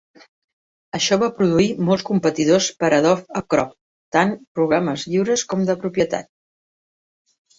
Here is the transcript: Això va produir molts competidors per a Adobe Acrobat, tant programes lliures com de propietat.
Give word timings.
Això 0.99 1.17
va 1.23 1.27
produir 1.39 1.67
molts 1.89 2.05
competidors 2.07 2.69
per 2.83 2.89
a 2.89 2.95
Adobe 3.01 3.37
Acrobat, 3.41 3.77
tant 4.17 4.33
programes 4.59 5.03
lliures 5.11 5.43
com 5.53 5.67
de 5.71 5.77
propietat. 5.87 6.31